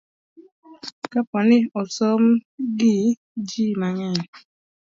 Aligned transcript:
ka 1.11 1.19
po 1.29 1.39
ni 1.47 1.59
osom 1.81 2.21
gi 2.77 2.95
ji 3.47 3.65
mang'eny 3.79 4.21